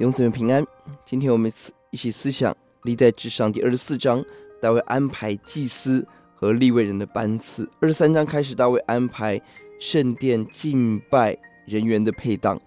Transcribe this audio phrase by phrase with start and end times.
[0.00, 0.66] 弟兄姊妹平安，
[1.04, 1.52] 今天我们
[1.90, 4.24] 一起思想历代至上第二十四章，
[4.58, 7.70] 大卫安排祭司和立位人的班次。
[7.82, 9.38] 二十三章开始，大卫安排
[9.78, 12.58] 圣殿敬拜人员的配当。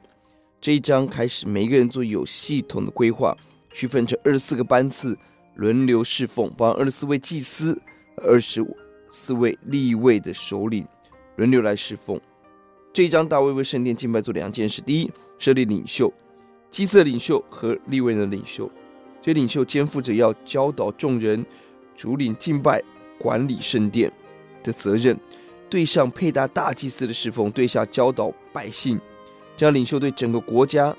[0.61, 3.35] 这一章开始，每一个人做有系统的规划，
[3.71, 5.17] 区分成二十四个班次，
[5.55, 7.81] 轮流侍奉，包括二十四位祭司、
[8.17, 8.63] 二十
[9.09, 10.85] 四位立位的首领，
[11.37, 12.21] 轮流来侍奉。
[12.93, 16.13] 这一章，大卫为圣殿敬拜做两件事：第一，设立领袖。
[16.73, 18.67] 祭司的领袖和利未人的领袖，
[19.21, 21.45] 这些领袖肩负着要教导众人、
[21.95, 22.81] 主领敬拜、
[23.19, 24.11] 管理圣殿
[24.63, 25.15] 的责任。
[25.69, 28.99] 对上配搭大祭司的侍奉，对下教导百姓，
[29.55, 30.95] 这样领袖对整个国家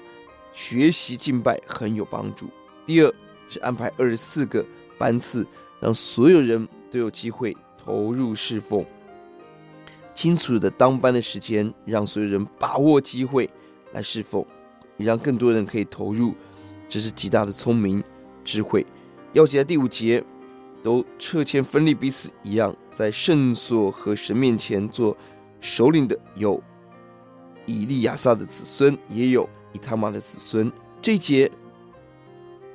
[0.53, 2.49] 学习敬拜很有帮助。
[2.87, 3.13] 第二
[3.49, 4.65] 是安排二十四个
[4.97, 5.45] 班次，
[5.81, 7.53] 让所有人都有机会
[7.85, 8.87] 投入侍奉。
[10.15, 13.51] 清楚的当班的时间，让所有人把握机会
[13.93, 14.47] 来侍奉。
[14.97, 16.35] 也让更多人可以投入，
[16.89, 18.03] 这是极大的聪明
[18.45, 18.85] 智慧。
[19.35, 20.23] 钥节在第五节，
[20.83, 25.17] 都撤迁分立彼此一样，在圣所和神面前做
[25.61, 26.63] 首领的有
[27.67, 30.71] 以利亚撒的子孙，也有以他玛的子孙。
[31.03, 31.51] 这一节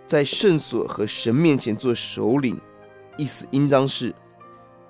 [0.05, 2.59] 在圣所和神面前做首领，
[3.17, 4.13] 意思应当是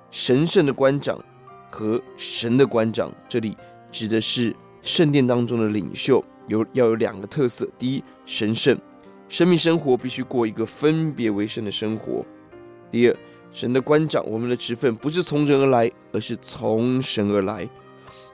[0.09, 1.23] 神圣的官长
[1.69, 3.11] 和神的官长。
[3.27, 3.55] 这里
[3.91, 6.23] 指的是圣殿当中的领袖。
[6.49, 8.77] 有要有两个特色：第一，神圣，
[9.29, 12.25] 生命生活必须过一个分别为圣的生活；
[12.91, 13.15] 第二，
[13.51, 17.69] 神的官长，我们的职分不是从人而来，而是从神而来。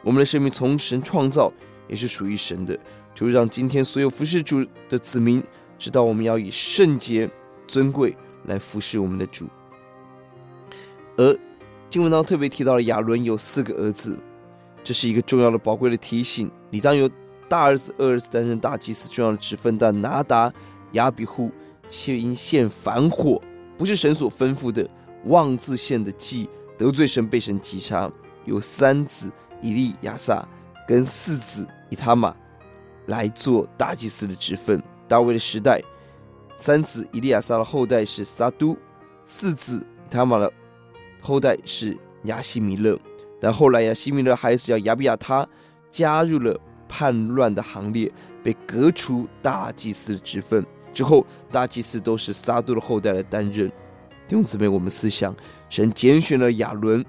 [0.02, 1.52] 我们的生命从神创造，
[1.90, 2.80] 也是属于神的。
[3.14, 5.44] 就是让今天所有服侍主的子民
[5.78, 7.30] 知道，我们要以圣洁、
[7.68, 9.46] 尊贵来服侍我们的主。
[11.18, 11.38] 而
[11.90, 14.18] 经文当中特别提到了亚伦有四个儿子，
[14.84, 16.50] 这是一个重要的、宝贵的提醒。
[16.70, 17.10] 你当有。
[17.48, 20.52] 大儿子、二儿子担任大祭司重要的职分，但拿达、
[20.94, 21.52] 亚比户
[21.88, 23.42] 却因献反火，
[23.78, 24.88] 不是神所吩咐的，
[25.26, 28.12] 妄自献的祭，得罪神，被神击杀。
[28.46, 29.32] 有三子
[29.62, 30.48] 以利亚撒
[30.88, 32.36] 跟四子以他玛
[33.08, 34.82] 来做大祭司的职分。
[35.08, 35.82] 大卫的时代，
[36.58, 38.78] 三子以利亚撒的后代是撒督，
[39.24, 40.52] 四子以他玛的
[41.22, 43.00] 后代是亚希米勒，
[43.40, 45.48] 但后来亚希米勒孩子叫亚比亚他
[45.92, 46.60] 加入了。
[46.88, 48.12] 叛乱的行列，
[48.44, 53.68] 被革除大祭司的职分之后，大祭司都是撒都的后代来担任。
[54.28, 55.36] 弟兄姊妹，我们思想，
[55.70, 57.06] 神拣选了亚伦，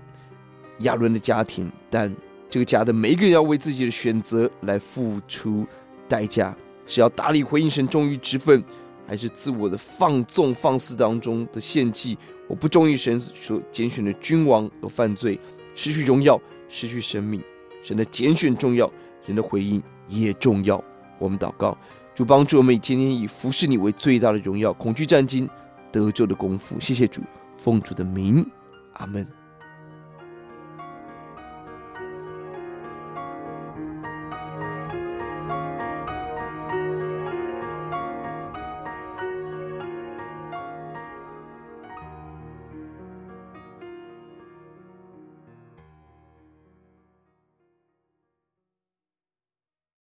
[0.81, 2.15] 亚伦的家庭，但
[2.51, 5.67] 这个家的每一个人要为自己的选择来付出
[6.09, 6.55] 代价，
[6.87, 8.63] 是要大力回应神忠于职分，
[9.07, 12.19] 还是自我的放纵放肆当中的献祭？
[12.49, 15.41] 我不忠于神所拣选的君王而犯罪，
[15.75, 17.43] 失去荣耀，失去生命。
[17.83, 18.93] 神的拣选重要。
[19.27, 20.83] 人的回应也重要。
[21.19, 21.77] 我们祷告，
[22.15, 25.49] 主帮助我们以今天以服侍你为最大的荣耀，恐惧战惊
[25.91, 26.79] 得救的功夫。
[26.81, 27.23] 谢谢主，
[27.57, 28.47] 奉主的名，
[28.95, 29.27] 阿门。